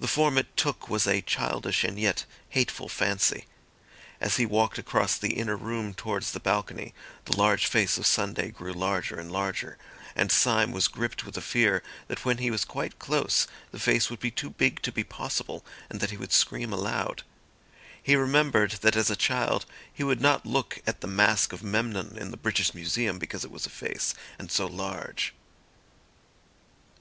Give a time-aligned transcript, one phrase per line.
[0.00, 3.46] The form it took was a childish and yet hateful fancy.
[4.20, 6.94] As he walked across the inner room towards the balcony,
[7.26, 9.78] the large face of Sunday grew larger and larger;
[10.16, 14.10] and Syme was gripped with a fear that when he was quite close the face
[14.10, 17.22] would be too big to be possible, and that he would scream aloud.
[18.02, 22.18] He remembered that as a child he would not look at the mask of Memnon
[22.18, 25.34] in the British Museum, because it was a face, and so large.